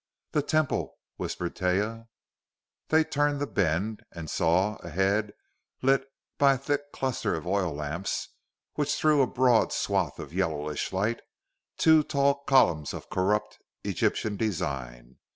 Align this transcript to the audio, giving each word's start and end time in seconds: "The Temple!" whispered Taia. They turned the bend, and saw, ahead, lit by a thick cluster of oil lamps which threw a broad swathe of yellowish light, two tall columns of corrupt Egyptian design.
"The 0.31 0.41
Temple!" 0.41 0.97
whispered 1.17 1.55
Taia. 1.55 2.07
They 2.87 3.03
turned 3.03 3.39
the 3.39 3.45
bend, 3.45 4.01
and 4.11 4.31
saw, 4.31 4.77
ahead, 4.77 5.31
lit 5.83 6.07
by 6.39 6.53
a 6.53 6.57
thick 6.57 6.91
cluster 6.91 7.35
of 7.35 7.45
oil 7.45 7.71
lamps 7.71 8.29
which 8.73 8.95
threw 8.95 9.21
a 9.21 9.27
broad 9.27 9.71
swathe 9.71 10.19
of 10.19 10.33
yellowish 10.33 10.91
light, 10.91 11.19
two 11.77 12.01
tall 12.01 12.43
columns 12.45 12.95
of 12.95 13.11
corrupt 13.11 13.59
Egyptian 13.83 14.37
design. 14.37 15.17